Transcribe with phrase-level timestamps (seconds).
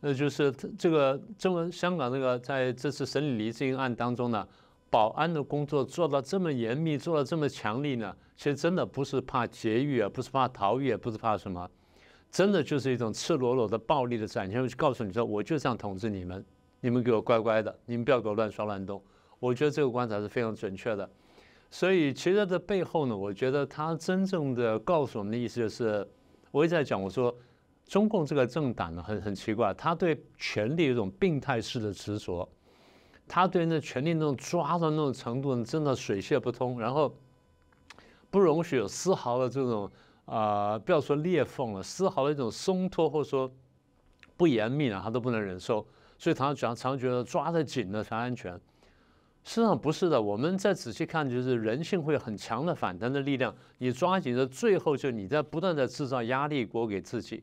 [0.00, 4.46] 那就是这个中文香港这个在这次审理黎智英案当中呢，
[4.88, 11.68] 保安的工作做到这么严密，做到这么强力呢，其实真的不是怕劫狱啊，不是怕逃狱，不是怕什么，
[12.30, 16.44] 真的就是一种赤裸裸的暴力的展现，告诉你说，我就这样统治你们，
[16.80, 19.02] 你们给我乖乖的，你们不要给我乱刷乱动。
[19.40, 21.10] 我觉得这个观察是非常准确的。
[21.70, 26.06] 所以其实这背后呢，我觉得他真正的告诉我们的意思就是，
[26.52, 27.34] 我一直在讲，我说。
[27.88, 32.46] 中共这个政党呢，很很奇怪，他对权力有一种病态式的执着，
[33.26, 37.12] 他对那权力那种抓的那种程度，真的水泄不通，然后
[38.28, 39.90] 不容许有丝毫的这种
[40.26, 43.50] 啊，不要说裂缝了，丝毫的一种松脱或者说
[44.36, 45.86] 不严密啊，他都不能忍受，
[46.18, 48.52] 所以他常常觉得抓得紧了才安全。
[49.44, 57.42] 实际上不是的，我们再仔细看，就是人性会有很强的反弹的力量，你抓紧的最后就你在不断的制造压力锅给自己。